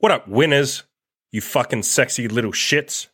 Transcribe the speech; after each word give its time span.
What 0.00 0.12
up, 0.12 0.26
winners? 0.26 0.84
You 1.30 1.42
fucking 1.42 1.82
sexy 1.82 2.26
little 2.26 2.52
shits. 2.52 3.08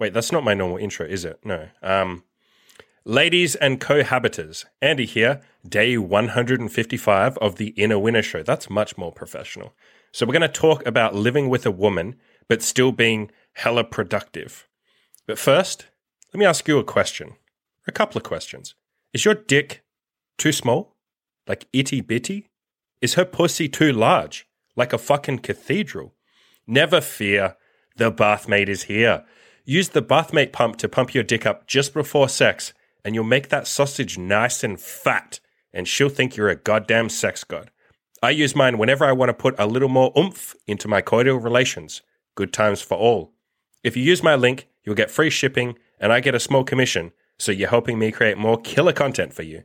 Wait, 0.00 0.12
that's 0.12 0.32
not 0.32 0.42
my 0.42 0.52
normal 0.52 0.76
intro, 0.76 1.06
is 1.06 1.24
it? 1.24 1.38
No. 1.44 1.68
Um, 1.80 2.24
ladies 3.04 3.54
and 3.54 3.80
cohabitors, 3.80 4.64
Andy 4.82 5.06
here, 5.06 5.40
day 5.64 5.96
155 5.96 7.38
of 7.38 7.54
the 7.54 7.68
Inner 7.68 8.00
Winner 8.00 8.22
Show. 8.22 8.42
That's 8.42 8.68
much 8.68 8.98
more 8.98 9.12
professional. 9.12 9.74
So, 10.10 10.26
we're 10.26 10.32
going 10.32 10.42
to 10.42 10.48
talk 10.48 10.84
about 10.84 11.14
living 11.14 11.48
with 11.48 11.64
a 11.64 11.70
woman, 11.70 12.16
but 12.48 12.62
still 12.62 12.90
being 12.90 13.30
hella 13.52 13.84
productive. 13.84 14.66
But 15.24 15.38
first, 15.38 15.86
let 16.34 16.40
me 16.40 16.46
ask 16.46 16.66
you 16.66 16.78
a 16.78 16.84
question. 16.84 17.34
A 17.86 17.92
couple 17.92 18.18
of 18.18 18.24
questions. 18.24 18.74
Is 19.12 19.24
your 19.24 19.34
dick 19.34 19.84
too 20.36 20.50
small? 20.50 20.96
Like 21.46 21.68
itty 21.72 22.00
bitty? 22.00 22.48
Is 23.00 23.14
her 23.14 23.24
pussy 23.24 23.68
too 23.68 23.92
large? 23.92 24.47
Like 24.78 24.92
a 24.92 24.98
fucking 24.98 25.40
cathedral? 25.40 26.14
Never 26.64 27.00
fear, 27.00 27.56
the 27.96 28.12
bathmate 28.12 28.68
is 28.68 28.84
here. 28.84 29.24
Use 29.64 29.88
the 29.88 30.00
bathmate 30.00 30.52
pump 30.52 30.76
to 30.76 30.88
pump 30.88 31.12
your 31.12 31.24
dick 31.24 31.44
up 31.44 31.66
just 31.66 31.92
before 31.92 32.28
sex, 32.28 32.72
and 33.04 33.12
you'll 33.12 33.24
make 33.24 33.48
that 33.48 33.66
sausage 33.66 34.16
nice 34.16 34.62
and 34.62 34.80
fat, 34.80 35.40
and 35.72 35.88
she'll 35.88 36.08
think 36.08 36.36
you're 36.36 36.48
a 36.48 36.54
goddamn 36.54 37.08
sex 37.08 37.42
god. 37.42 37.72
I 38.22 38.30
use 38.30 38.54
mine 38.54 38.78
whenever 38.78 39.04
I 39.04 39.10
want 39.10 39.30
to 39.30 39.34
put 39.34 39.56
a 39.58 39.66
little 39.66 39.88
more 39.88 40.12
oomph 40.16 40.54
into 40.68 40.86
my 40.86 41.02
coital 41.02 41.42
relations. 41.42 42.02
Good 42.36 42.52
times 42.52 42.80
for 42.80 42.96
all. 42.96 43.32
If 43.82 43.96
you 43.96 44.04
use 44.04 44.22
my 44.22 44.36
link, 44.36 44.68
you'll 44.84 44.94
get 44.94 45.10
free 45.10 45.30
shipping, 45.30 45.76
and 45.98 46.12
I 46.12 46.20
get 46.20 46.36
a 46.36 46.40
small 46.40 46.62
commission, 46.62 47.10
so 47.36 47.50
you're 47.50 47.68
helping 47.68 47.98
me 47.98 48.12
create 48.12 48.38
more 48.38 48.60
killer 48.60 48.92
content 48.92 49.34
for 49.34 49.42
you, 49.42 49.64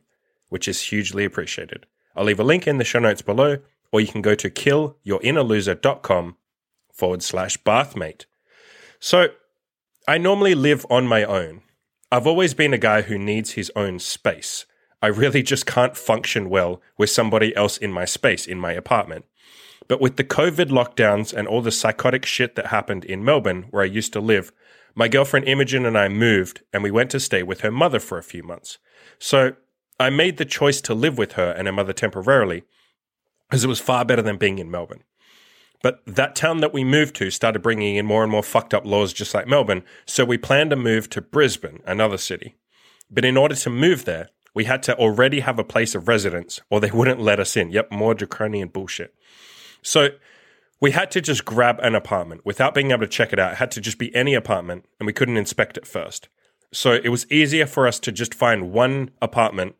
which 0.49 0.67
is 0.67 0.81
hugely 0.81 1.23
appreciated. 1.23 1.85
I'll 2.15 2.25
leave 2.25 2.39
a 2.39 2.43
link 2.43 2.65
in 2.65 2.79
the 2.79 2.83
show 2.83 2.97
notes 2.97 3.21
below, 3.21 3.59
or 3.93 4.01
you 4.01 4.07
can 4.07 4.23
go 4.23 4.35
to 4.35 4.49
killyourinnerloser.com 4.49 6.35
forward 6.91 7.23
slash 7.23 7.57
bathmate. 7.63 8.25
So 8.99 9.27
I 10.07 10.17
normally 10.17 10.55
live 10.55 10.85
on 10.89 11.07
my 11.07 11.23
own. 11.23 11.61
I've 12.11 12.27
always 12.27 12.53
been 12.53 12.73
a 12.73 12.79
guy 12.79 13.03
who 13.03 13.17
needs 13.17 13.51
his 13.51 13.71
own 13.75 13.99
space. 13.99 14.65
I 15.01 15.07
really 15.07 15.43
just 15.43 15.65
can't 15.65 15.95
function 15.95 16.49
well 16.49 16.81
with 16.97 17.11
somebody 17.11 17.55
else 17.55 17.77
in 17.77 17.91
my 17.91 18.05
space, 18.05 18.47
in 18.47 18.57
my 18.57 18.73
apartment. 18.73 19.25
But 19.87 20.01
with 20.01 20.17
the 20.17 20.23
COVID 20.23 20.69
lockdowns 20.69 21.33
and 21.33 21.47
all 21.47 21.61
the 21.61 21.71
psychotic 21.71 22.25
shit 22.25 22.55
that 22.55 22.67
happened 22.67 23.05
in 23.05 23.23
Melbourne, 23.23 23.67
where 23.69 23.83
I 23.83 23.87
used 23.87 24.13
to 24.13 24.19
live, 24.19 24.51
my 24.95 25.07
girlfriend 25.07 25.47
Imogen 25.47 25.85
and 25.85 25.97
I 25.97 26.07
moved 26.07 26.63
and 26.71 26.81
we 26.81 26.91
went 26.91 27.11
to 27.11 27.19
stay 27.19 27.43
with 27.43 27.61
her 27.61 27.71
mother 27.71 27.99
for 27.99 28.17
a 28.17 28.23
few 28.23 28.41
months. 28.41 28.79
So 29.19 29.53
I 29.99 30.09
made 30.09 30.37
the 30.37 30.45
choice 30.45 30.81
to 30.81 30.95
live 30.95 31.17
with 31.17 31.33
her 31.33 31.51
and 31.51 31.67
her 31.67 31.73
mother 31.73 31.93
temporarily, 31.93 32.63
as 33.53 33.63
it 33.63 33.67
was 33.67 33.79
far 33.79 34.03
better 34.03 34.23
than 34.23 34.37
being 34.37 34.57
in 34.57 34.71
Melbourne. 34.71 35.03
But 35.83 36.01
that 36.07 36.35
town 36.35 36.61
that 36.61 36.73
we 36.73 36.83
moved 36.83 37.15
to 37.17 37.29
started 37.29 37.61
bringing 37.61 37.97
in 37.97 38.05
more 38.05 38.23
and 38.23 38.31
more 38.31 38.41
fucked 38.41 38.73
up 38.73 38.85
laws, 38.85 39.13
just 39.13 39.33
like 39.33 39.47
Melbourne. 39.47 39.83
So 40.05 40.25
we 40.25 40.37
planned 40.37 40.71
to 40.71 40.75
move 40.75 41.09
to 41.11 41.21
Brisbane, 41.21 41.81
another 41.85 42.17
city. 42.17 42.55
But 43.11 43.25
in 43.25 43.37
order 43.37 43.53
to 43.53 43.69
move 43.69 44.05
there, 44.05 44.29
we 44.55 44.63
had 44.63 44.81
to 44.83 44.97
already 44.97 45.41
have 45.41 45.59
a 45.59 45.63
place 45.63 45.93
of 45.93 46.07
residence 46.07 46.61
or 46.69 46.79
they 46.79 46.89
wouldn't 46.93 47.19
let 47.19 47.39
us 47.39 47.55
in. 47.55 47.69
Yep, 47.69 47.91
more 47.91 48.15
draconian 48.15 48.69
bullshit. 48.69 49.13
So 49.83 50.09
we 50.81 50.91
had 50.91 51.11
to 51.11 51.21
just 51.21 51.45
grab 51.45 51.79
an 51.81 51.95
apartment 51.95 52.41
without 52.45 52.73
being 52.73 52.91
able 52.91 53.01
to 53.01 53.07
check 53.07 53.33
it 53.33 53.39
out. 53.39 53.51
It 53.51 53.57
had 53.57 53.71
to 53.71 53.81
just 53.81 53.99
be 53.99 54.13
any 54.15 54.33
apartment 54.33 54.85
and 54.99 55.05
we 55.05 55.13
couldn't 55.13 55.37
inspect 55.37 55.77
it 55.77 55.85
first. 55.85 56.27
So 56.71 56.93
it 56.93 57.09
was 57.09 57.31
easier 57.31 57.67
for 57.67 57.87
us 57.87 57.99
to 57.99 58.11
just 58.11 58.33
find 58.33 58.71
one 58.71 59.11
apartment 59.21 59.75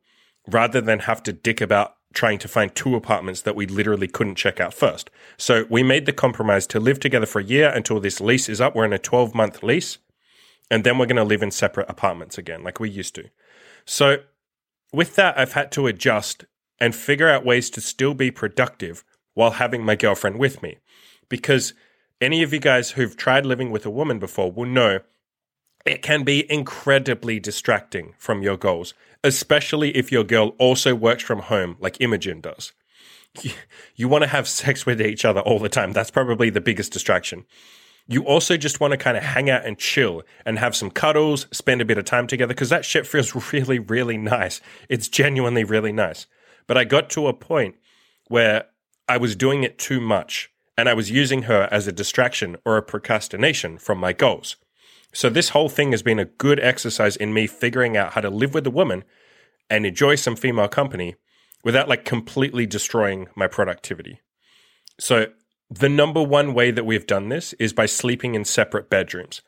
rather 0.47 0.81
than 0.81 0.99
have 0.99 1.23
to 1.23 1.33
dick 1.33 1.61
about 1.61 1.95
trying 2.13 2.39
to 2.39 2.47
find 2.47 2.73
two 2.73 2.95
apartments 2.95 3.41
that 3.41 3.55
we 3.55 3.65
literally 3.65 4.07
couldn't 4.07 4.35
check 4.35 4.59
out 4.59 4.73
first. 4.73 5.09
So 5.37 5.65
we 5.69 5.83
made 5.83 6.05
the 6.05 6.13
compromise 6.13 6.67
to 6.67 6.79
live 6.79 6.99
together 6.99 7.25
for 7.25 7.39
a 7.39 7.43
year 7.43 7.69
until 7.69 7.99
this 7.99 8.21
lease 8.21 8.47
is 8.47 8.61
up. 8.61 8.75
We're 8.75 8.85
in 8.85 8.93
a 8.93 8.99
12 8.99 9.35
month 9.35 9.63
lease. 9.63 9.97
And 10.71 10.83
then 10.83 10.97
we're 10.97 11.05
going 11.05 11.17
to 11.17 11.23
live 11.23 11.43
in 11.43 11.51
separate 11.51 11.89
apartments 11.89 12.37
again, 12.37 12.63
like 12.63 12.79
we 12.79 12.89
used 12.89 13.15
to. 13.15 13.29
So 13.85 14.17
with 14.91 15.15
that, 15.15 15.37
I've 15.37 15.53
had 15.53 15.71
to 15.73 15.87
adjust 15.87 16.45
and 16.79 16.95
figure 16.95 17.29
out 17.29 17.45
ways 17.45 17.69
to 17.71 17.81
still 17.81 18.13
be 18.13 18.31
productive 18.31 19.03
while 19.33 19.51
having 19.51 19.83
my 19.83 19.95
girlfriend 19.95 20.39
with 20.39 20.63
me. 20.63 20.77
Because 21.29 21.73
any 22.21 22.43
of 22.43 22.53
you 22.53 22.59
guys 22.59 22.91
who've 22.91 23.17
tried 23.17 23.45
living 23.45 23.71
with 23.71 23.85
a 23.85 23.91
woman 23.91 24.19
before 24.19 24.51
will 24.51 24.65
know 24.65 24.99
it 25.85 26.01
can 26.01 26.23
be 26.23 26.49
incredibly 26.51 27.39
distracting 27.39 28.13
from 28.17 28.41
your 28.41 28.57
goals, 28.57 28.93
especially 29.23 29.95
if 29.97 30.11
your 30.11 30.23
girl 30.23 30.49
also 30.57 30.95
works 30.95 31.23
from 31.23 31.39
home 31.39 31.75
like 31.79 31.99
Imogen 31.99 32.41
does. 32.41 32.73
You, 33.95 34.07
want 34.07 34.23
to 34.23 34.27
have 34.27 34.47
sex 34.47 34.87
with 34.87 34.99
each 34.99 35.23
other 35.23 35.39
all 35.41 35.59
the 35.59 35.69
time. 35.69 35.91
That's 35.91 36.09
probably 36.09 36.49
the 36.49 36.61
biggest 36.61 36.91
distraction. 36.91 37.45
You 38.07 38.23
also 38.23 38.57
just 38.57 38.79
want 38.79 38.91
to 38.91 38.97
kind 38.97 39.15
of 39.15 39.23
hang 39.23 39.51
out 39.51 39.65
and 39.65 39.77
chill 39.77 40.23
and 40.45 40.57
have 40.57 40.75
some 40.75 40.89
cuddles, 40.89 41.45
spend 41.51 41.79
a 41.79 41.85
bit 41.85 41.99
of 41.99 42.05
time 42.05 42.25
together 42.25 42.53
because 42.53 42.69
that 42.69 42.85
shit 42.85 43.05
feels 43.05 43.35
really, 43.53 43.77
really 43.77 44.17
nice. 44.17 44.61
It's 44.89 45.07
genuinely 45.07 45.63
really 45.63 45.91
nice. 45.91 46.25
But 46.65 46.77
I 46.77 46.85
got 46.85 47.09
to 47.11 47.27
a 47.27 47.33
point 47.33 47.75
where 48.29 48.65
I 49.07 49.17
was 49.17 49.35
doing 49.35 49.63
it 49.63 49.77
too 49.77 50.01
much 50.01 50.51
and 50.75 50.89
I 50.89 50.95
was 50.95 51.11
using 51.11 51.43
her 51.43 51.67
as 51.71 51.87
a 51.87 51.91
distraction 51.91 52.57
or 52.65 52.77
a 52.77 52.83
procrastination 52.83 53.77
from 53.77 53.99
my 53.99 54.13
goals. 54.13 54.55
So 55.13 55.29
this 55.29 55.49
whole 55.49 55.69
thing 55.69 55.91
has 55.91 56.01
been 56.01 56.19
a 56.19 56.25
good 56.25 56.59
exercise 56.59 57.15
in 57.15 57.33
me 57.33 57.47
figuring 57.47 57.95
out 57.95 58.13
how 58.13 58.21
to 58.21 58.29
live 58.29 58.53
with 58.53 58.65
a 58.65 58.71
woman 58.71 59.03
and 59.69 59.85
enjoy 59.85 60.15
some 60.15 60.35
female 60.35 60.67
company 60.67 61.15
without 61.63 61.87
like 61.87 62.03
completely 62.03 62.65
destroying 62.65 63.27
my 63.35 63.47
productivity. 63.47 64.19
So 64.99 65.27
the 65.69 65.89
number 65.89 66.21
one 66.21 66.53
way 66.53 66.71
that 66.71 66.85
we've 66.85 67.07
done 67.07 67.29
this 67.29 67.53
is 67.53 67.73
by 67.73 67.85
sleeping 67.85 68.35
in 68.35 68.43
separate 68.43 68.89
bedrooms. 68.89 69.41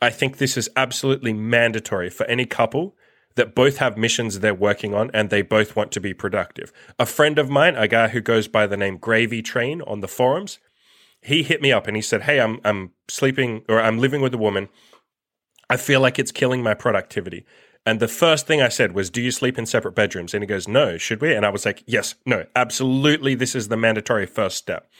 I 0.00 0.10
think 0.10 0.38
this 0.38 0.56
is 0.56 0.70
absolutely 0.76 1.32
mandatory 1.32 2.08
for 2.08 2.24
any 2.26 2.46
couple 2.46 2.96
that 3.36 3.54
both 3.54 3.76
have 3.76 3.96
missions 3.96 4.40
they're 4.40 4.54
working 4.54 4.94
on 4.94 5.10
and 5.12 5.30
they 5.30 5.42
both 5.42 5.76
want 5.76 5.92
to 5.92 6.00
be 6.00 6.14
productive. 6.14 6.72
A 6.98 7.06
friend 7.06 7.38
of 7.38 7.50
mine, 7.50 7.76
a 7.76 7.86
guy 7.86 8.08
who 8.08 8.20
goes 8.20 8.48
by 8.48 8.66
the 8.66 8.76
name 8.76 8.96
Gravy 8.96 9.42
Train 9.42 9.82
on 9.82 10.00
the 10.00 10.08
forums, 10.08 10.58
he 11.22 11.42
hit 11.42 11.60
me 11.60 11.70
up 11.70 11.86
and 11.86 11.96
he 11.96 12.02
said, 12.02 12.22
"Hey, 12.22 12.40
I'm 12.40 12.60
I'm 12.64 12.92
sleeping 13.08 13.62
or 13.68 13.80
I'm 13.80 13.98
living 13.98 14.22
with 14.22 14.34
a 14.34 14.38
woman 14.38 14.68
I 15.70 15.76
feel 15.76 16.00
like 16.00 16.18
it's 16.18 16.32
killing 16.32 16.62
my 16.62 16.74
productivity. 16.74 17.46
And 17.86 18.00
the 18.00 18.08
first 18.08 18.46
thing 18.46 18.60
I 18.60 18.68
said 18.68 18.92
was, 18.92 19.08
Do 19.08 19.22
you 19.22 19.30
sleep 19.30 19.56
in 19.56 19.66
separate 19.66 19.94
bedrooms? 19.94 20.34
And 20.34 20.42
he 20.42 20.46
goes, 20.46 20.68
No, 20.68 20.98
should 20.98 21.22
we? 21.22 21.34
And 21.34 21.46
I 21.46 21.50
was 21.50 21.64
like, 21.64 21.82
Yes, 21.86 22.16
no, 22.26 22.44
absolutely. 22.54 23.34
This 23.34 23.54
is 23.54 23.68
the 23.68 23.76
mandatory 23.76 24.26
first 24.26 24.56
step. 24.56 24.90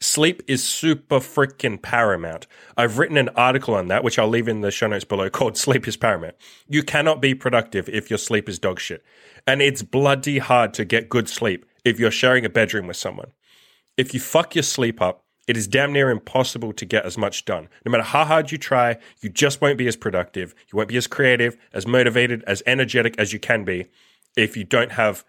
Sleep 0.00 0.42
is 0.46 0.62
super 0.62 1.18
freaking 1.18 1.80
paramount. 1.80 2.46
I've 2.76 2.98
written 2.98 3.16
an 3.16 3.30
article 3.30 3.74
on 3.74 3.88
that, 3.88 4.04
which 4.04 4.18
I'll 4.18 4.28
leave 4.28 4.46
in 4.46 4.60
the 4.60 4.70
show 4.70 4.86
notes 4.86 5.04
below, 5.04 5.30
called 5.30 5.56
Sleep 5.56 5.88
is 5.88 5.96
Paramount. 5.96 6.36
You 6.68 6.82
cannot 6.82 7.20
be 7.20 7.34
productive 7.34 7.88
if 7.88 8.10
your 8.10 8.18
sleep 8.18 8.48
is 8.48 8.58
dog 8.58 8.78
shit. 8.80 9.04
And 9.46 9.62
it's 9.62 9.82
bloody 9.82 10.38
hard 10.38 10.74
to 10.74 10.84
get 10.84 11.08
good 11.08 11.28
sleep 11.28 11.64
if 11.84 11.98
you're 11.98 12.10
sharing 12.10 12.44
a 12.44 12.50
bedroom 12.50 12.86
with 12.86 12.96
someone. 12.96 13.32
If 13.96 14.14
you 14.14 14.20
fuck 14.20 14.54
your 14.54 14.62
sleep 14.62 15.00
up, 15.00 15.24
it 15.48 15.56
is 15.56 15.66
damn 15.66 15.92
near 15.92 16.10
impossible 16.10 16.74
to 16.74 16.84
get 16.84 17.06
as 17.06 17.16
much 17.16 17.46
done. 17.46 17.68
No 17.84 17.90
matter 17.90 18.04
how 18.04 18.26
hard 18.26 18.52
you 18.52 18.58
try, 18.58 18.98
you 19.22 19.30
just 19.30 19.60
won't 19.60 19.78
be 19.78 19.88
as 19.88 19.96
productive. 19.96 20.54
You 20.70 20.76
won't 20.76 20.90
be 20.90 20.96
as 20.98 21.06
creative, 21.06 21.56
as 21.72 21.86
motivated, 21.86 22.44
as 22.46 22.62
energetic 22.66 23.18
as 23.18 23.32
you 23.32 23.40
can 23.40 23.64
be 23.64 23.86
if 24.36 24.56
you 24.56 24.62
don't 24.62 24.92
have 24.92 25.24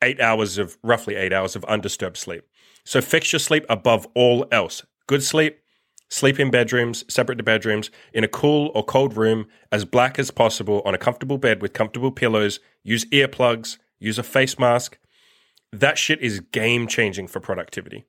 eight 0.00 0.20
hours 0.20 0.58
of 0.58 0.78
roughly 0.82 1.16
eight 1.16 1.32
hours 1.32 1.56
of 1.56 1.64
undisturbed 1.64 2.16
sleep. 2.16 2.44
So 2.84 3.00
fix 3.00 3.32
your 3.32 3.40
sleep 3.40 3.66
above 3.68 4.06
all 4.14 4.46
else. 4.52 4.84
Good 5.08 5.24
sleep, 5.24 5.58
sleep 6.08 6.38
in 6.38 6.50
bedrooms, 6.50 7.04
separate 7.12 7.36
to 7.36 7.44
bedrooms, 7.44 7.90
in 8.12 8.22
a 8.22 8.28
cool 8.28 8.70
or 8.74 8.84
cold 8.84 9.16
room, 9.16 9.46
as 9.72 9.84
black 9.84 10.18
as 10.18 10.30
possible, 10.30 10.82
on 10.84 10.94
a 10.94 10.98
comfortable 10.98 11.38
bed 11.38 11.62
with 11.62 11.72
comfortable 11.72 12.12
pillows. 12.12 12.60
Use 12.84 13.04
earplugs, 13.06 13.78
use 13.98 14.18
a 14.18 14.22
face 14.22 14.58
mask. 14.58 14.98
That 15.72 15.98
shit 15.98 16.20
is 16.20 16.40
game 16.40 16.86
changing 16.86 17.28
for 17.28 17.40
productivity. 17.40 18.04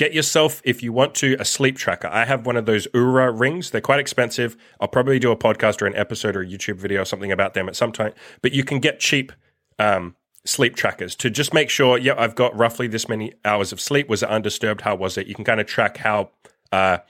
Get 0.00 0.14
yourself, 0.14 0.62
if 0.64 0.82
you 0.82 0.94
want 0.94 1.14
to, 1.16 1.36
a 1.38 1.44
sleep 1.44 1.76
tracker. 1.76 2.08
I 2.08 2.24
have 2.24 2.46
one 2.46 2.56
of 2.56 2.64
those 2.64 2.86
Oura 2.94 3.38
rings. 3.38 3.70
They're 3.70 3.82
quite 3.82 4.00
expensive. 4.00 4.56
I'll 4.80 4.88
probably 4.88 5.18
do 5.18 5.30
a 5.30 5.36
podcast 5.36 5.82
or 5.82 5.86
an 5.86 5.94
episode 5.94 6.36
or 6.36 6.40
a 6.40 6.46
YouTube 6.46 6.76
video 6.76 7.02
or 7.02 7.04
something 7.04 7.30
about 7.30 7.52
them 7.52 7.68
at 7.68 7.76
some 7.76 7.92
time. 7.92 8.14
But 8.40 8.54
you 8.54 8.64
can 8.64 8.78
get 8.78 8.98
cheap 8.98 9.30
um, 9.78 10.16
sleep 10.46 10.74
trackers 10.74 11.14
to 11.16 11.28
just 11.28 11.52
make 11.52 11.68
sure, 11.68 11.98
yeah, 11.98 12.14
I've 12.16 12.34
got 12.34 12.56
roughly 12.56 12.86
this 12.86 13.10
many 13.10 13.34
hours 13.44 13.72
of 13.72 13.78
sleep. 13.78 14.08
Was 14.08 14.22
it 14.22 14.30
undisturbed? 14.30 14.80
How 14.80 14.94
was 14.94 15.18
it? 15.18 15.26
You 15.26 15.34
can 15.34 15.44
kind 15.44 15.60
of 15.60 15.66
track 15.66 15.98
how 15.98 16.30
uh, 16.72 17.00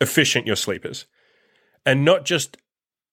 efficient 0.00 0.48
your 0.48 0.56
sleep 0.56 0.84
is. 0.84 1.06
And 1.86 2.04
not 2.04 2.24
just, 2.24 2.56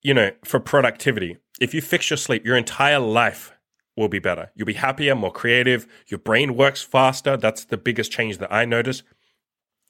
you 0.01 0.16
know, 0.16 0.31
for 0.44 0.60
productivity. 0.60 1.38
If 1.62 1.75
you 1.75 1.83
fix 1.83 2.10
your 2.10 2.18
sleep, 2.18 2.48
your 2.48 2.57
entire 2.57 2.98
life 2.98 3.51
will 3.98 4.08
be 4.08 4.20
better. 4.20 4.52
You'll 4.56 4.68
be 4.68 4.74
happier, 4.74 5.16
more 5.16 5.32
creative. 5.32 5.88
Your 6.08 6.20
brain 6.20 6.56
works 6.56 6.82
faster. 6.82 7.36
That's 7.36 7.66
the 7.66 7.78
biggest 7.78 8.12
change 8.12 8.38
that 8.38 8.54
I 8.54 8.64
notice. 8.64 9.04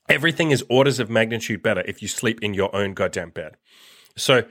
Everything 0.10 0.52
is 0.52 0.64
orders 0.70 1.00
of 1.00 1.10
magnitude 1.10 1.62
better 1.62 1.84
if 1.86 2.02
you 2.02 2.08
sleep 2.08 2.42
in 2.42 2.54
your 2.54 2.74
own 2.74 2.94
goddamn 2.94 3.32
bed. 3.32 3.58
So, 4.16 4.46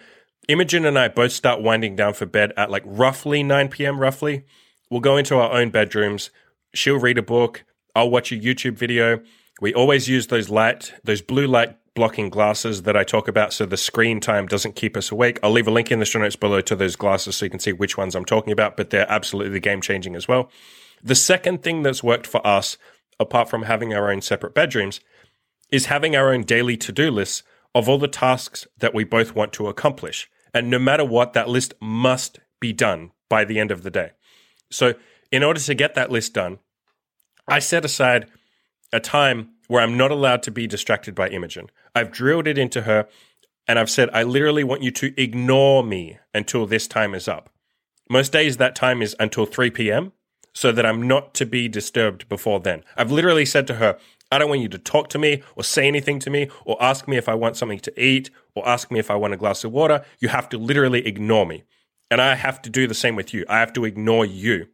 Imogen 0.49 0.85
and 0.85 0.99
I 0.99 1.09
both 1.09 1.33
start 1.33 1.63
winding 1.63 1.97
down 1.97 2.15
for 2.15 2.27
bed 2.27 2.53
at 2.57 2.71
like 2.71 2.85
roughly 2.85 3.43
9 3.43 3.69
p.m. 3.69 3.99
roughly. 3.99 4.45
We'll 4.91 5.01
go 5.01 5.17
into 5.17 5.37
our 5.37 5.51
own 5.51 5.71
bedrooms. 5.71 6.31
She'll 6.75 7.01
read 7.01 7.19
a 7.19 7.23
book. 7.23 7.65
I'll 7.95 8.11
watch 8.11 8.31
a 8.31 8.37
YouTube 8.37 8.77
video. 8.77 9.21
We 9.61 9.73
always 9.73 10.09
use 10.09 10.27
those 10.27 10.51
light, 10.51 10.93
those 11.03 11.23
blue 11.23 11.47
light 11.47 11.77
blocking 11.97 12.31
glasses 12.31 12.83
that 12.83 12.97
I 12.97 13.03
talk 13.03 13.27
about 13.27 13.53
so 13.53 13.67
the 13.67 13.77
screen 13.77 14.21
time 14.21 14.47
doesn't 14.47 14.77
keep 14.77 14.97
us 14.97 15.11
awake. 15.11 15.41
I'll 15.43 15.51
leave 15.51 15.67
a 15.67 15.73
link 15.73 15.91
in 15.91 15.99
the 15.99 16.05
show 16.05 16.21
notes 16.21 16.37
below 16.37 16.61
to 16.61 16.77
those 16.77 16.95
glasses 16.95 17.35
so 17.35 17.47
you 17.47 17.51
can 17.51 17.59
see 17.59 17.73
which 17.73 17.97
ones 17.97 18.15
I'm 18.15 18.25
talking 18.25 18.53
about, 18.53 18.77
but 18.77 18.91
they're 18.91 19.11
absolutely 19.11 19.59
game 19.59 19.81
changing 19.81 20.15
as 20.15 20.29
well. 20.29 20.49
The 21.03 21.17
second 21.17 21.65
thing 21.65 21.83
that's 21.83 22.05
worked 22.05 22.27
for 22.29 22.47
us, 22.47 22.77
apart 23.19 23.49
from 23.49 23.65
having 23.65 23.93
our 23.93 24.13
own 24.13 24.23
separate 24.23 24.55
bedrooms, 24.55 25.01
is 25.73 25.87
having 25.87 26.15
our 26.15 26.33
own 26.33 26.43
daily 26.43 26.77
to 26.77 26.93
do 26.93 27.11
lists 27.11 27.43
of 27.75 27.89
all 27.89 27.99
the 27.99 28.07
tasks 28.07 28.67
that 28.79 28.95
we 28.95 29.03
both 29.03 29.35
want 29.35 29.53
to 29.55 29.67
accomplish. 29.67 30.31
And 30.55 30.71
no 30.71 30.79
matter 30.79 31.05
what, 31.05 31.33
that 31.33 31.49
list 31.49 31.75
must 31.81 32.39
be 32.61 32.73
done 32.73 33.11
by 33.29 33.45
the 33.45 33.59
end 33.59 33.71
of 33.71 33.83
the 33.83 33.91
day. 33.91 34.13
So, 34.71 34.95
in 35.33 35.43
order 35.43 35.61
to 35.61 35.75
get 35.75 35.95
that 35.95 36.11
list 36.11 36.35
done, 36.35 36.59
I 37.49 37.59
set 37.59 37.85
aside 37.85 38.31
a 38.93 39.01
time 39.01 39.51
where 39.69 39.83
I'm 39.83 39.97
not 39.97 40.11
allowed 40.11 40.43
to 40.45 40.51
be 40.51 40.67
distracted 40.67 41.15
by 41.15 41.29
Imogen. 41.29 41.71
I've 41.95 42.13
drilled 42.13 42.47
it 42.47 42.59
into 42.59 42.83
her 42.83 43.09
and 43.69 43.79
I've 43.79 43.91
said, 43.91 44.11
I 44.13 44.23
literally 44.23 44.65
want 44.65 44.83
you 44.83 44.91
to 44.93 45.21
ignore 45.21 45.83
me 45.83 46.19
until 46.33 46.67
this 46.67 46.87
time 46.87 47.15
is 47.15 47.29
up. 47.29 47.51
Most 48.09 48.33
days 48.33 48.57
that 48.59 48.77
time 48.77 49.03
is 49.03 49.17
until 49.19 49.47
3 49.47 49.71
p.m. 49.71 50.13
so 50.53 50.71
that 50.71 50.87
I'm 50.87 51.09
not 51.09 51.35
to 51.35 51.47
be 51.47 51.69
disturbed 51.69 52.29
before 52.29 52.61
then. 52.61 52.85
I've 52.97 53.11
literally 53.11 53.45
said 53.45 53.67
to 53.67 53.75
her, 53.75 53.99
I 54.31 54.39
don't 54.39 54.49
want 54.49 54.61
you 54.61 54.69
to 54.69 54.79
talk 54.79 55.09
to 55.11 55.19
me 55.19 55.43
or 55.57 55.65
say 55.65 55.87
anything 55.87 56.19
to 56.21 56.31
me 56.31 56.49
or 56.65 56.81
ask 56.83 57.09
me 57.09 57.17
if 57.17 57.29
I 57.29 57.35
want 57.35 57.57
something 57.57 57.79
to 57.81 58.01
eat 58.03 58.31
or 58.55 58.69
ask 58.69 58.91
me 58.91 58.99
if 58.99 59.11
I 59.11 59.17
want 59.17 59.35
a 59.35 59.37
glass 59.37 59.65
of 59.65 59.73
water. 59.73 60.05
You 60.21 60.29
have 60.29 60.49
to 60.51 60.59
literally 60.59 61.07
ignore 61.07 61.47
me. 61.47 61.65
And 62.11 62.21
I 62.21 62.37
have 62.37 62.63
to 62.63 62.71
do 62.71 62.87
the 62.87 62.95
same 62.95 63.17
with 63.17 63.35
you. 63.35 63.45
I 63.49 63.59
have 63.59 63.73
to 63.75 63.85
ignore 63.85 64.25
you. 64.25 64.69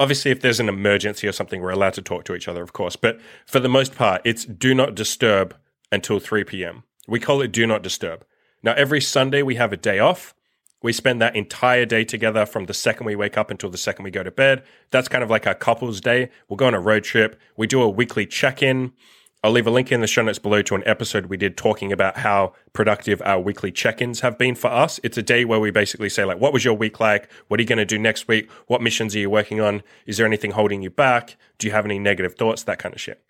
Obviously, 0.00 0.30
if 0.30 0.40
there's 0.40 0.60
an 0.60 0.68
emergency 0.70 1.28
or 1.28 1.32
something, 1.32 1.60
we're 1.60 1.70
allowed 1.70 1.92
to 1.92 2.02
talk 2.02 2.24
to 2.24 2.34
each 2.34 2.48
other, 2.48 2.62
of 2.62 2.72
course. 2.72 2.96
But 2.96 3.20
for 3.46 3.60
the 3.60 3.68
most 3.68 3.94
part, 3.94 4.22
it's 4.24 4.46
do 4.46 4.74
not 4.74 4.94
disturb 4.94 5.54
until 5.92 6.18
3 6.18 6.42
p.m. 6.44 6.84
We 7.06 7.20
call 7.20 7.42
it 7.42 7.52
do 7.52 7.66
not 7.66 7.82
disturb. 7.82 8.24
Now, 8.62 8.72
every 8.72 9.02
Sunday, 9.02 9.42
we 9.42 9.56
have 9.56 9.74
a 9.74 9.76
day 9.76 9.98
off. 9.98 10.34
We 10.82 10.94
spend 10.94 11.20
that 11.20 11.36
entire 11.36 11.84
day 11.84 12.04
together 12.04 12.46
from 12.46 12.64
the 12.64 12.72
second 12.72 13.04
we 13.04 13.14
wake 13.14 13.36
up 13.36 13.50
until 13.50 13.68
the 13.68 13.76
second 13.76 14.04
we 14.04 14.10
go 14.10 14.22
to 14.22 14.30
bed. 14.30 14.62
That's 14.90 15.08
kind 15.08 15.22
of 15.22 15.28
like 15.28 15.46
our 15.46 15.54
couples 15.54 16.00
day. 16.00 16.30
We'll 16.48 16.56
go 16.56 16.66
on 16.66 16.74
a 16.74 16.80
road 16.80 17.04
trip. 17.04 17.38
We 17.58 17.66
do 17.66 17.82
a 17.82 17.88
weekly 17.88 18.24
check 18.24 18.62
in. 18.62 18.92
I'll 19.42 19.52
leave 19.52 19.66
a 19.66 19.70
link 19.70 19.90
in 19.90 20.02
the 20.02 20.06
show 20.06 20.20
notes 20.22 20.38
below 20.38 20.60
to 20.60 20.74
an 20.74 20.82
episode 20.84 21.26
we 21.26 21.38
did 21.38 21.56
talking 21.56 21.92
about 21.92 22.18
how 22.18 22.52
productive 22.74 23.22
our 23.24 23.40
weekly 23.40 23.72
check-ins 23.72 24.20
have 24.20 24.36
been 24.36 24.54
for 24.54 24.68
us. 24.68 25.00
It's 25.02 25.16
a 25.16 25.22
day 25.22 25.46
where 25.46 25.58
we 25.58 25.70
basically 25.70 26.10
say 26.10 26.26
like, 26.26 26.38
what 26.38 26.52
was 26.52 26.62
your 26.62 26.74
week 26.74 27.00
like? 27.00 27.30
What 27.48 27.58
are 27.58 27.62
you 27.62 27.66
going 27.66 27.78
to 27.78 27.86
do 27.86 27.98
next 27.98 28.28
week? 28.28 28.50
What 28.66 28.82
missions 28.82 29.16
are 29.16 29.18
you 29.18 29.30
working 29.30 29.58
on? 29.58 29.82
Is 30.04 30.18
there 30.18 30.26
anything 30.26 30.50
holding 30.50 30.82
you 30.82 30.90
back? 30.90 31.38
Do 31.56 31.66
you 31.66 31.72
have 31.72 31.86
any 31.86 31.98
negative 31.98 32.34
thoughts? 32.34 32.64
That 32.64 32.78
kind 32.78 32.94
of 32.94 33.00
shit. 33.00 33.24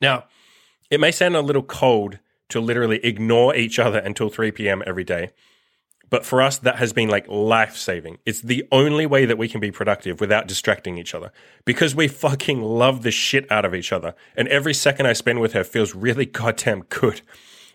Now, 0.00 0.24
it 0.90 0.98
may 0.98 1.12
sound 1.12 1.36
a 1.36 1.40
little 1.40 1.62
cold 1.62 2.18
to 2.48 2.60
literally 2.60 2.98
ignore 3.04 3.54
each 3.54 3.78
other 3.78 3.98
until 3.98 4.28
3 4.28 4.50
p.m. 4.50 4.82
every 4.84 5.04
day. 5.04 5.30
But 6.12 6.26
for 6.26 6.42
us, 6.42 6.58
that 6.58 6.76
has 6.76 6.92
been 6.92 7.08
like 7.08 7.26
life 7.26 7.74
saving. 7.74 8.18
It's 8.26 8.42
the 8.42 8.68
only 8.70 9.06
way 9.06 9.24
that 9.24 9.38
we 9.38 9.48
can 9.48 9.60
be 9.60 9.70
productive 9.70 10.20
without 10.20 10.46
distracting 10.46 10.98
each 10.98 11.14
other 11.14 11.32
because 11.64 11.94
we 11.94 12.06
fucking 12.06 12.60
love 12.60 13.02
the 13.02 13.10
shit 13.10 13.50
out 13.50 13.64
of 13.64 13.74
each 13.74 13.92
other. 13.92 14.14
And 14.36 14.46
every 14.48 14.74
second 14.74 15.06
I 15.06 15.14
spend 15.14 15.40
with 15.40 15.54
her 15.54 15.64
feels 15.64 15.94
really 15.94 16.26
goddamn 16.26 16.82
good. 16.90 17.22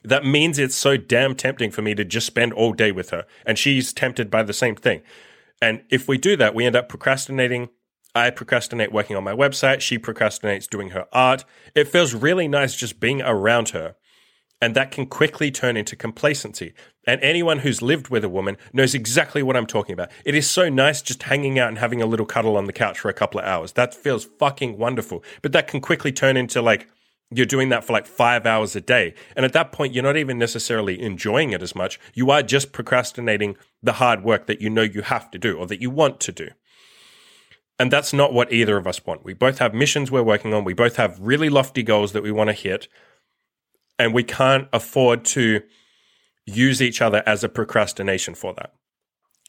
That 0.03 0.23
means 0.23 0.59
it's 0.59 0.75
so 0.75 0.97
damn 0.97 1.33
tempting 1.33 1.71
for 1.71 1.81
me 1.81 1.95
to 1.95 2.05
just 2.05 2.27
spend 2.27 2.53
all 2.53 2.73
day 2.73 2.91
with 2.91 3.09
her. 3.09 3.25
And 3.43 3.57
she's 3.57 3.91
tempted 3.91 4.29
by 4.29 4.43
the 4.43 4.53
same 4.53 4.75
thing. 4.75 5.01
And 5.59 5.81
if 5.89 6.07
we 6.07 6.19
do 6.19 6.37
that, 6.37 6.53
we 6.53 6.67
end 6.67 6.75
up 6.75 6.89
procrastinating. 6.89 7.69
I 8.13 8.29
procrastinate 8.29 8.91
working 8.91 9.15
on 9.15 9.23
my 9.23 9.33
website. 9.33 9.81
She 9.81 9.97
procrastinates 9.97 10.69
doing 10.69 10.89
her 10.89 11.07
art. 11.11 11.43
It 11.73 11.87
feels 11.87 12.13
really 12.13 12.47
nice 12.47 12.75
just 12.75 12.99
being 12.99 13.19
around 13.23 13.69
her. 13.69 13.95
And 14.61 14.75
that 14.75 14.91
can 14.91 15.05
quickly 15.05 15.51
turn 15.51 15.77
into 15.77 15.95
complacency. 15.95 16.73
And 17.07 17.21
anyone 17.23 17.59
who's 17.59 17.81
lived 17.81 18.09
with 18.09 18.25
a 18.25 18.29
woman 18.29 18.57
knows 18.73 18.93
exactly 18.93 19.41
what 19.41 19.55
I'm 19.55 19.65
talking 19.65 19.93
about. 19.93 20.11
It 20.25 20.35
is 20.35 20.47
so 20.47 20.67
nice 20.67 21.01
just 21.01 21.23
hanging 21.23 21.57
out 21.57 21.69
and 21.69 21.77
having 21.77 22.01
a 22.01 22.05
little 22.05 22.25
cuddle 22.25 22.57
on 22.57 22.65
the 22.65 22.73
couch 22.73 22.99
for 22.99 23.07
a 23.07 23.13
couple 23.13 23.39
of 23.39 23.45
hours. 23.45 23.71
That 23.71 23.93
feels 23.93 24.25
fucking 24.25 24.77
wonderful. 24.77 25.23
But 25.41 25.53
that 25.53 25.69
can 25.69 25.79
quickly 25.79 26.11
turn 26.11 26.35
into 26.35 26.61
like, 26.61 26.87
you're 27.31 27.45
doing 27.45 27.69
that 27.69 27.85
for 27.85 27.93
like 27.93 28.05
five 28.05 28.45
hours 28.45 28.75
a 28.75 28.81
day. 28.81 29.13
And 29.35 29.45
at 29.45 29.53
that 29.53 29.71
point, 29.71 29.93
you're 29.93 30.03
not 30.03 30.17
even 30.17 30.37
necessarily 30.37 31.01
enjoying 31.01 31.51
it 31.51 31.61
as 31.61 31.75
much. 31.75 31.99
You 32.13 32.29
are 32.29 32.43
just 32.43 32.73
procrastinating 32.73 33.55
the 33.81 33.93
hard 33.93 34.23
work 34.23 34.47
that 34.47 34.61
you 34.61 34.69
know 34.69 34.81
you 34.81 35.01
have 35.01 35.31
to 35.31 35.37
do 35.37 35.57
or 35.57 35.65
that 35.67 35.81
you 35.81 35.89
want 35.89 36.19
to 36.21 36.31
do. 36.33 36.49
And 37.79 37.91
that's 37.91 38.11
not 38.11 38.33
what 38.33 38.51
either 38.51 38.77
of 38.77 38.87
us 38.87 39.05
want. 39.05 39.23
We 39.23 39.33
both 39.33 39.59
have 39.59 39.73
missions 39.73 40.11
we're 40.11 40.23
working 40.23 40.53
on. 40.53 40.63
We 40.65 40.73
both 40.73 40.97
have 40.97 41.19
really 41.19 41.49
lofty 41.49 41.83
goals 41.83 42.11
that 42.13 42.23
we 42.23 42.31
want 42.31 42.49
to 42.49 42.53
hit 42.53 42.87
and 43.99 44.13
we 44.13 44.23
can't 44.23 44.67
afford 44.73 45.25
to 45.25 45.61
use 46.47 46.81
each 46.81 47.01
other 47.01 47.21
as 47.27 47.43
a 47.43 47.49
procrastination 47.49 48.33
for 48.33 48.53
that. 48.55 48.73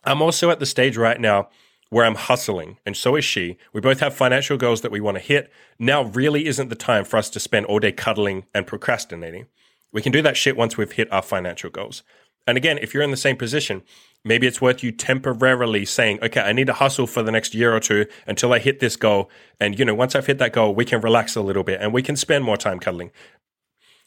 I'm 0.05 0.21
also 0.21 0.51
at 0.51 0.59
the 0.59 0.67
stage 0.67 0.97
right 0.97 1.21
now 1.21 1.49
where 1.91 2.05
I'm 2.05 2.17
hustling, 2.17 2.77
and 2.85 2.95
so 2.95 3.17
is 3.17 3.25
she. 3.25 3.57
We 3.73 3.81
both 3.81 4.01
have 4.01 4.13
financial 4.13 4.59
goals 4.59 4.83
that 4.83 4.93
we 4.93 5.01
want 5.01 5.17
to 5.17 5.23
hit. 5.23 5.51
Now 5.79 6.05
really 6.05 6.47
isn't 6.47 6.69
the 6.69 6.75
time 6.75 7.05
for 7.05 7.17
us 7.17 7.31
to 7.31 7.41
spend 7.41 7.65
all 7.65 7.79
day 7.79 7.93
cuddling 7.93 8.45
and 8.53 8.67
procrastinating. 8.67 9.47
We 9.91 10.03
can 10.03 10.13
do 10.13 10.21
that 10.21 10.37
shit 10.37 10.57
once 10.57 10.77
we've 10.77 10.93
hit 10.93 11.11
our 11.11 11.23
financial 11.23 11.71
goals. 11.71 12.03
And 12.47 12.57
again, 12.59 12.79
if 12.79 12.93
you're 12.93 13.03
in 13.03 13.11
the 13.11 13.17
same 13.17 13.37
position, 13.37 13.83
maybe 14.25 14.47
it's 14.47 14.61
worth 14.61 14.83
you 14.83 14.93
temporarily 14.93 15.85
saying, 15.85 16.19
okay, 16.23 16.41
I 16.41 16.53
need 16.53 16.67
to 16.67 16.73
hustle 16.73 17.07
for 17.07 17.23
the 17.23 17.33
next 17.33 17.55
year 17.55 17.75
or 17.75 17.81
two 17.81 18.07
until 18.27 18.53
I 18.53 18.59
hit 18.59 18.81
this 18.81 18.97
goal. 18.97 19.31
And, 19.61 19.79
you 19.79 19.85
know, 19.85 19.95
once 19.95 20.15
I've 20.15 20.27
hit 20.27 20.39
that 20.39 20.53
goal, 20.53 20.75
we 20.75 20.85
can 20.85 21.01
relax 21.01 21.37
a 21.37 21.43
little 21.43 21.63
bit 21.63 21.81
and 21.81 21.93
we 21.93 22.03
can 22.03 22.17
spend 22.17 22.45
more 22.45 22.57
time 22.57 22.81
cuddling. 22.81 23.11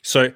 So 0.01 0.33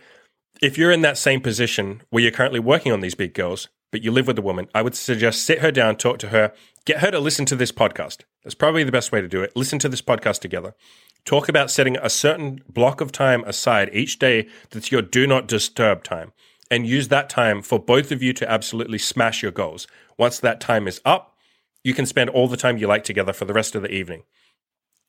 if 0.61 0.77
you're 0.77 0.91
in 0.91 1.01
that 1.01 1.17
same 1.17 1.41
position 1.41 2.01
where 2.09 2.23
you're 2.23 2.31
currently 2.31 2.59
working 2.59 2.91
on 2.91 3.01
these 3.01 3.15
big 3.15 3.33
goals, 3.33 3.69
but 3.91 4.03
you 4.03 4.11
live 4.11 4.27
with 4.27 4.39
a 4.39 4.41
woman, 4.41 4.67
I 4.73 4.81
would 4.81 4.95
suggest 4.95 5.43
sit 5.43 5.59
her 5.59 5.71
down, 5.71 5.95
talk 5.95 6.17
to 6.19 6.29
her, 6.29 6.53
get 6.85 6.99
her 6.99 7.11
to 7.11 7.19
listen 7.19 7.45
to 7.45 7.55
this 7.55 7.71
podcast. 7.71 8.19
That's 8.43 8.55
probably 8.55 8.83
the 8.83 8.91
best 8.91 9.11
way 9.11 9.21
to 9.21 9.27
do 9.27 9.41
it. 9.41 9.55
Listen 9.55 9.79
to 9.79 9.89
this 9.89 10.01
podcast 10.01 10.39
together. 10.39 10.75
Talk 11.23 11.49
about 11.49 11.71
setting 11.71 11.97
a 11.97 12.09
certain 12.09 12.61
block 12.69 13.01
of 13.01 13.11
time 13.11 13.43
aside 13.45 13.89
each 13.93 14.19
day 14.19 14.47
that's 14.69 14.91
your 14.91 15.01
do 15.01 15.25
not 15.25 15.47
disturb 15.47 16.03
time 16.03 16.33
and 16.69 16.85
use 16.85 17.07
that 17.07 17.29
time 17.29 17.61
for 17.61 17.79
both 17.79 18.11
of 18.11 18.21
you 18.21 18.33
to 18.33 18.49
absolutely 18.49 18.97
smash 18.97 19.41
your 19.41 19.51
goals. 19.51 19.87
Once 20.17 20.39
that 20.39 20.61
time 20.61 20.87
is 20.87 21.01
up, 21.05 21.35
you 21.83 21.93
can 21.93 22.05
spend 22.05 22.29
all 22.29 22.47
the 22.47 22.57
time 22.57 22.77
you 22.77 22.87
like 22.87 23.03
together 23.03 23.33
for 23.33 23.45
the 23.45 23.53
rest 23.53 23.75
of 23.75 23.81
the 23.81 23.91
evening. 23.91 24.23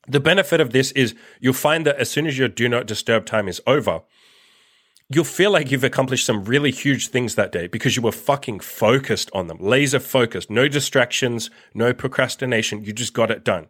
The 0.07 0.19
benefit 0.19 0.61
of 0.61 0.71
this 0.71 0.91
is 0.93 1.15
you'll 1.39 1.53
find 1.53 1.85
that 1.85 1.97
as 1.97 2.09
soon 2.09 2.27
as 2.27 2.37
your 2.37 2.47
do 2.47 2.69
not 2.69 2.87
disturb 2.87 3.25
time 3.25 3.47
is 3.47 3.61
over, 3.67 4.01
you'll 5.09 5.23
feel 5.23 5.51
like 5.51 5.71
you've 5.71 5.83
accomplished 5.83 6.25
some 6.25 6.43
really 6.43 6.71
huge 6.71 7.07
things 7.07 7.35
that 7.35 7.51
day 7.51 7.67
because 7.67 7.95
you 7.95 8.01
were 8.01 8.11
fucking 8.11 8.59
focused 8.59 9.29
on 9.33 9.47
them, 9.47 9.57
laser 9.59 9.99
focused, 9.99 10.49
no 10.49 10.67
distractions, 10.67 11.49
no 11.73 11.93
procrastination. 11.93 12.83
You 12.83 12.93
just 12.93 13.13
got 13.13 13.31
it 13.31 13.43
done. 13.43 13.67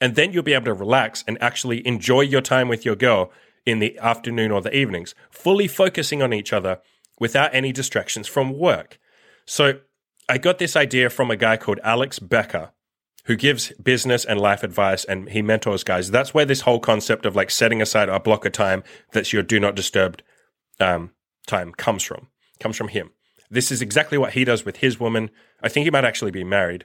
And 0.00 0.16
then 0.16 0.32
you'll 0.32 0.42
be 0.42 0.54
able 0.54 0.64
to 0.66 0.74
relax 0.74 1.22
and 1.28 1.40
actually 1.42 1.86
enjoy 1.86 2.22
your 2.22 2.40
time 2.40 2.68
with 2.68 2.84
your 2.84 2.96
girl 2.96 3.30
in 3.66 3.78
the 3.78 3.98
afternoon 3.98 4.50
or 4.50 4.60
the 4.62 4.74
evenings, 4.74 5.14
fully 5.30 5.68
focusing 5.68 6.22
on 6.22 6.32
each 6.32 6.52
other 6.52 6.80
without 7.20 7.54
any 7.54 7.70
distractions 7.70 8.26
from 8.26 8.58
work. 8.58 8.98
So 9.44 9.80
I 10.28 10.38
got 10.38 10.58
this 10.58 10.74
idea 10.74 11.10
from 11.10 11.30
a 11.30 11.36
guy 11.36 11.56
called 11.56 11.80
Alex 11.84 12.18
Becker, 12.18 12.72
who 13.26 13.36
gives 13.36 13.72
business 13.72 14.24
and 14.24 14.40
life 14.40 14.62
advice 14.62 15.04
and 15.04 15.28
he 15.28 15.42
mentors 15.42 15.84
guys. 15.84 16.10
That's 16.10 16.32
where 16.32 16.46
this 16.46 16.62
whole 16.62 16.80
concept 16.80 17.26
of 17.26 17.36
like 17.36 17.50
setting 17.50 17.82
aside 17.82 18.08
a 18.08 18.18
block 18.18 18.46
of 18.46 18.52
time 18.52 18.82
that's 19.12 19.32
your 19.32 19.42
do 19.42 19.60
not 19.60 19.74
disturb 19.76 20.22
um, 20.80 21.12
time 21.46 21.72
comes 21.72 22.02
from. 22.02 22.28
Comes 22.58 22.76
from 22.76 22.88
him. 22.88 23.10
This 23.50 23.72
is 23.72 23.82
exactly 23.82 24.18
what 24.18 24.34
he 24.34 24.44
does 24.44 24.64
with 24.64 24.76
his 24.76 25.00
woman. 25.00 25.30
I 25.62 25.68
think 25.68 25.84
he 25.84 25.90
might 25.90 26.04
actually 26.04 26.30
be 26.30 26.44
married. 26.44 26.84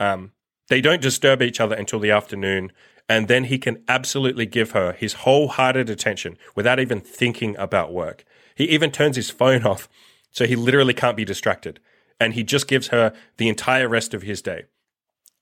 Um, 0.00 0.32
they 0.68 0.80
don't 0.80 1.02
disturb 1.02 1.42
each 1.42 1.60
other 1.60 1.76
until 1.76 2.00
the 2.00 2.10
afternoon, 2.10 2.72
and 3.08 3.28
then 3.28 3.44
he 3.44 3.58
can 3.58 3.82
absolutely 3.86 4.46
give 4.46 4.72
her 4.72 4.92
his 4.92 5.12
wholehearted 5.14 5.90
attention 5.90 6.38
without 6.54 6.80
even 6.80 7.00
thinking 7.00 7.56
about 7.58 7.92
work. 7.92 8.24
He 8.54 8.64
even 8.64 8.90
turns 8.90 9.16
his 9.16 9.30
phone 9.30 9.64
off 9.64 9.88
so 10.30 10.46
he 10.46 10.56
literally 10.56 10.92
can't 10.92 11.16
be 11.16 11.24
distracted, 11.24 11.80
and 12.20 12.34
he 12.34 12.44
just 12.44 12.68
gives 12.68 12.88
her 12.88 13.14
the 13.38 13.48
entire 13.48 13.88
rest 13.88 14.12
of 14.12 14.22
his 14.22 14.42
day. 14.42 14.64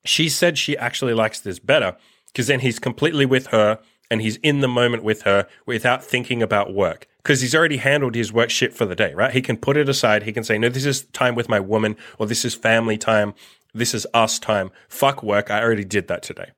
She 0.04 0.28
said 0.28 0.56
she 0.56 0.76
actually 0.76 1.14
likes 1.14 1.40
this 1.40 1.58
better 1.58 1.96
because 2.26 2.46
then 2.46 2.60
he's 2.60 2.78
completely 2.78 3.26
with 3.26 3.48
her 3.48 3.80
and 4.10 4.20
he's 4.20 4.36
in 4.36 4.60
the 4.60 4.68
moment 4.68 5.02
with 5.02 5.22
her 5.22 5.48
without 5.66 6.04
thinking 6.04 6.42
about 6.42 6.74
work 6.74 7.08
because 7.24 7.40
he's 7.40 7.54
already 7.54 7.78
handled 7.78 8.14
his 8.14 8.32
work 8.32 8.50
shit 8.50 8.74
for 8.74 8.84
the 8.84 8.94
day, 8.94 9.14
right? 9.14 9.32
He 9.32 9.40
can 9.40 9.56
put 9.56 9.78
it 9.78 9.88
aside. 9.88 10.24
He 10.24 10.32
can 10.32 10.44
say, 10.44 10.58
no, 10.58 10.68
this 10.68 10.84
is 10.84 11.06
time 11.06 11.34
with 11.34 11.48
my 11.48 11.58
woman 11.58 11.96
or 12.18 12.26
this 12.26 12.44
is 12.44 12.54
family 12.54 12.98
time. 12.98 13.32
This 13.72 13.94
is 13.94 14.06
us 14.12 14.38
time. 14.38 14.70
Fuck 14.88 15.22
work. 15.22 15.50
I 15.50 15.62
already 15.62 15.84
did 15.84 16.06
that 16.08 16.22
today. 16.22 16.50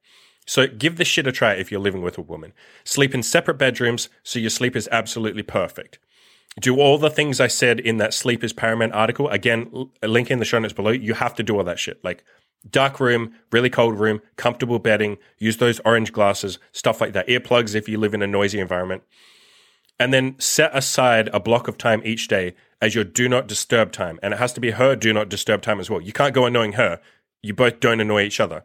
So 0.45 0.67
give 0.67 0.97
this 0.97 1.09
shit 1.09 1.27
a 1.27 1.33
try 1.33 1.55
if 1.55 1.71
you're 1.71 1.81
living 1.81 2.03
with 2.03 2.19
a 2.19 2.23
woman. 2.23 2.53
Sleep 2.85 3.15
in 3.15 3.23
separate 3.23 3.59
bedrooms 3.59 4.09
so 4.25 4.41
your 4.41 4.51
sleep 4.51 4.75
is 4.75 4.89
absolutely 4.91 5.45
perfect. 5.45 6.01
Do 6.61 6.81
all 6.81 6.99
the 6.99 7.11
things 7.11 7.41
I 7.41 7.47
said 7.47 7.79
in 7.79 7.99
that 7.99 8.15
sleep 8.15 8.43
is 8.43 8.53
paramount 8.53 8.93
article. 8.93 9.29
Again, 9.29 9.91
link 10.03 10.31
in 10.31 10.41
the 10.41 10.45
show 10.45 10.59
notes 10.59 10.73
below. 10.73 10.91
You 10.91 11.15
have 11.15 11.35
to 11.37 11.43
do 11.43 11.57
all 11.57 11.65
that 11.65 11.79
shit. 11.79 12.03
Like 12.03 12.25
dark 12.69 12.99
room, 12.99 13.35
really 13.53 13.71
cold 13.71 13.99
room, 14.01 14.21
comfortable 14.37 14.81
bedding, 14.81 15.19
use 15.39 15.59
those 15.59 15.81
orange 15.85 16.13
glasses, 16.13 16.59
stuff 16.73 17.01
like 17.01 17.13
that. 17.13 17.29
Earplugs 17.29 17.77
if 17.77 17.89
you 17.89 17.99
live 17.99 18.15
in 18.15 18.23
a 18.23 18.27
noisy 18.27 18.59
environment. 18.59 19.03
And 19.99 20.13
then 20.13 20.37
set 20.39 20.77
aside 20.77 21.29
a 21.33 21.41
block 21.41 21.69
of 21.69 21.79
time 21.79 22.03
each 22.05 22.29
day 22.29 22.55
as 22.81 22.95
your 22.95 23.05
do 23.05 23.29
not 23.29 23.47
disturb 23.47 23.93
time. 23.93 24.19
And 24.23 24.35
it 24.35 24.39
has 24.39 24.53
to 24.55 24.61
be 24.61 24.73
her 24.73 24.95
do 24.97 25.13
not 25.13 25.29
disturb 25.29 25.63
time 25.63 25.81
as 25.81 25.89
well. 25.89 26.01
You 26.01 26.13
can't 26.13 26.35
go 26.35 26.47
annoying 26.47 26.73
her. 26.73 27.01
You 27.43 27.55
both 27.55 27.81
don't 27.81 28.01
annoy 28.01 28.23
each 28.23 28.41
other. 28.41 28.65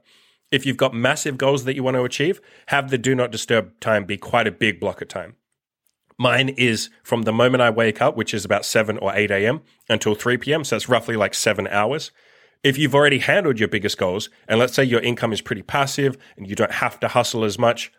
If 0.51 0.65
you've 0.65 0.77
got 0.77 0.93
massive 0.93 1.37
goals 1.37 1.63
that 1.63 1.75
you 1.75 1.83
want 1.83 1.95
to 1.95 2.03
achieve, 2.03 2.41
have 2.67 2.89
the 2.89 2.97
do 2.97 3.15
not 3.15 3.31
disturb 3.31 3.79
time 3.79 4.05
be 4.05 4.17
quite 4.17 4.47
a 4.47 4.51
big 4.51 4.79
block 4.79 5.01
of 5.01 5.07
time. 5.07 5.35
Mine 6.17 6.49
is 6.49 6.89
from 7.03 7.23
the 7.23 7.31
moment 7.31 7.61
I 7.61 7.69
wake 7.69 8.01
up, 8.01 8.17
which 8.17 8.33
is 8.33 8.45
about 8.45 8.65
7 8.65 8.97
or 8.97 9.11
8 9.15 9.31
a.m., 9.31 9.61
until 9.89 10.13
3 10.13 10.37
p.m. 10.37 10.63
So 10.63 10.75
it's 10.75 10.89
roughly 10.89 11.15
like 11.15 11.33
seven 11.33 11.67
hours. 11.67 12.11
If 12.63 12.77
you've 12.77 12.93
already 12.93 13.19
handled 13.19 13.59
your 13.59 13.69
biggest 13.69 13.97
goals, 13.97 14.29
and 14.47 14.59
let's 14.59 14.73
say 14.73 14.83
your 14.83 14.99
income 14.99 15.33
is 15.33 15.41
pretty 15.41 15.63
passive 15.63 16.17
and 16.37 16.47
you 16.47 16.55
don't 16.55 16.73
have 16.73 16.99
to 16.99 17.07
hustle 17.07 17.43
as 17.43 17.57
much, 17.57 17.91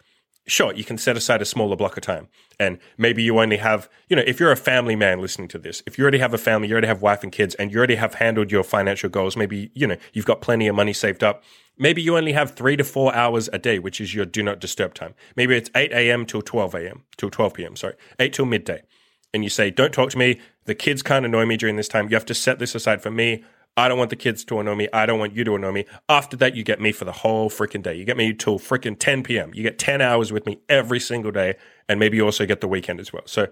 sure, 0.46 0.72
you 0.74 0.84
can 0.84 0.98
set 0.98 1.16
aside 1.16 1.40
a 1.42 1.44
smaller 1.44 1.76
block 1.76 1.96
of 1.96 2.02
time. 2.02 2.28
And 2.58 2.78
maybe 2.98 3.22
you 3.22 3.38
only 3.38 3.58
have, 3.58 3.88
you 4.08 4.16
know, 4.16 4.22
if 4.26 4.40
you're 4.40 4.52
a 4.52 4.56
family 4.56 4.96
man 4.96 5.20
listening 5.20 5.48
to 5.48 5.58
this, 5.58 5.82
if 5.86 5.98
you 5.98 6.02
already 6.02 6.18
have 6.18 6.34
a 6.34 6.38
family, 6.38 6.68
you 6.68 6.74
already 6.74 6.88
have 6.88 7.02
wife 7.02 7.22
and 7.22 7.32
kids, 7.32 7.54
and 7.56 7.72
you 7.72 7.78
already 7.78 7.96
have 7.96 8.14
handled 8.14 8.50
your 8.50 8.62
financial 8.62 9.08
goals, 9.08 9.36
maybe, 9.36 9.70
you 9.74 9.86
know, 9.86 9.96
you've 10.12 10.26
got 10.26 10.40
plenty 10.40 10.66
of 10.66 10.74
money 10.74 10.92
saved 10.92 11.22
up. 11.22 11.42
Maybe 11.78 12.02
you 12.02 12.16
only 12.16 12.32
have 12.32 12.52
three 12.52 12.76
to 12.76 12.84
four 12.84 13.14
hours 13.14 13.48
a 13.52 13.58
day, 13.58 13.78
which 13.78 14.00
is 14.00 14.14
your 14.14 14.26
do 14.26 14.42
not 14.42 14.60
disturb 14.60 14.94
time. 14.94 15.14
Maybe 15.36 15.56
it's 15.56 15.70
8 15.74 15.92
a.m. 15.92 16.26
till 16.26 16.42
12 16.42 16.74
a.m., 16.74 17.04
till 17.16 17.30
12 17.30 17.54
p.m., 17.54 17.76
sorry, 17.76 17.94
8 18.18 18.32
till 18.32 18.46
midday. 18.46 18.82
And 19.34 19.42
you 19.42 19.50
say, 19.50 19.70
don't 19.70 19.92
talk 19.92 20.10
to 20.10 20.18
me. 20.18 20.40
The 20.66 20.74
kids 20.74 21.02
can't 21.02 21.24
annoy 21.24 21.46
me 21.46 21.56
during 21.56 21.76
this 21.76 21.88
time. 21.88 22.08
You 22.10 22.16
have 22.16 22.26
to 22.26 22.34
set 22.34 22.58
this 22.58 22.74
aside 22.74 23.02
for 23.02 23.10
me. 23.10 23.44
I 23.76 23.88
don't 23.88 23.98
want 23.98 24.10
the 24.10 24.16
kids 24.16 24.44
to 24.46 24.60
annoy 24.60 24.74
me. 24.74 24.88
I 24.92 25.06
don't 25.06 25.18
want 25.18 25.34
you 25.34 25.44
to 25.44 25.54
annoy 25.54 25.72
me. 25.72 25.86
After 26.08 26.36
that, 26.36 26.54
you 26.54 26.62
get 26.62 26.80
me 26.80 26.92
for 26.92 27.06
the 27.06 27.12
whole 27.12 27.48
freaking 27.48 27.82
day. 27.82 27.94
You 27.94 28.04
get 28.04 28.18
me 28.18 28.34
till 28.34 28.58
freaking 28.58 28.98
10 28.98 29.22
p.m. 29.22 29.52
You 29.54 29.62
get 29.62 29.78
10 29.78 30.02
hours 30.02 30.30
with 30.30 30.44
me 30.44 30.60
every 30.68 31.00
single 31.00 31.32
day. 31.32 31.54
And 31.88 31.98
maybe 31.98 32.18
you 32.18 32.24
also 32.24 32.44
get 32.44 32.60
the 32.60 32.68
weekend 32.68 33.00
as 33.00 33.12
well. 33.12 33.22
So 33.26 33.48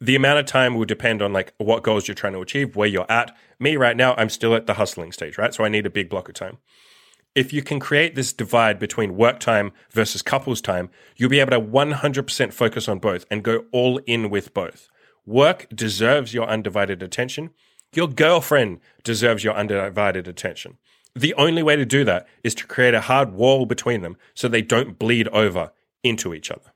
the 0.00 0.16
amount 0.16 0.40
of 0.40 0.46
time 0.46 0.74
will 0.74 0.84
depend 0.84 1.22
on 1.22 1.32
like 1.32 1.54
what 1.58 1.84
goals 1.84 2.08
you're 2.08 2.16
trying 2.16 2.32
to 2.32 2.40
achieve, 2.40 2.74
where 2.74 2.88
you're 2.88 3.10
at. 3.10 3.36
Me 3.60 3.76
right 3.76 3.96
now, 3.96 4.14
I'm 4.16 4.28
still 4.28 4.56
at 4.56 4.66
the 4.66 4.74
hustling 4.74 5.12
stage, 5.12 5.38
right? 5.38 5.54
So 5.54 5.64
I 5.64 5.68
need 5.68 5.86
a 5.86 5.90
big 5.90 6.08
block 6.08 6.28
of 6.28 6.34
time. 6.34 6.58
If 7.36 7.52
you 7.52 7.62
can 7.62 7.78
create 7.78 8.16
this 8.16 8.32
divide 8.32 8.80
between 8.80 9.16
work 9.16 9.38
time 9.38 9.72
versus 9.92 10.20
couples 10.20 10.60
time, 10.60 10.90
you'll 11.16 11.30
be 11.30 11.40
able 11.40 11.52
to 11.52 11.60
100% 11.60 12.52
focus 12.52 12.88
on 12.88 12.98
both 12.98 13.24
and 13.30 13.44
go 13.44 13.64
all 13.70 13.98
in 13.98 14.28
with 14.28 14.52
both. 14.52 14.88
Work 15.24 15.68
deserves 15.72 16.34
your 16.34 16.48
undivided 16.48 17.02
attention 17.02 17.50
your 17.94 18.08
girlfriend 18.08 18.80
deserves 19.04 19.44
your 19.44 19.54
undivided 19.54 20.26
attention. 20.26 20.78
The 21.14 21.34
only 21.34 21.62
way 21.62 21.76
to 21.76 21.84
do 21.84 22.04
that 22.04 22.26
is 22.42 22.54
to 22.56 22.66
create 22.66 22.94
a 22.94 23.02
hard 23.02 23.32
wall 23.32 23.66
between 23.66 24.00
them 24.02 24.16
so 24.34 24.48
they 24.48 24.62
don't 24.62 24.98
bleed 24.98 25.28
over 25.28 25.72
into 26.02 26.32
each 26.32 26.50
other. 26.50 26.71